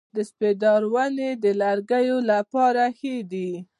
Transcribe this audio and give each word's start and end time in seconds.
د 0.15 0.17
سپیدار 0.29 0.81
ونې 0.93 1.31
د 1.43 1.45
لرګیو 1.61 2.17
لپاره 2.31 2.83
ښې 2.97 3.15
دي؟ 3.31 3.49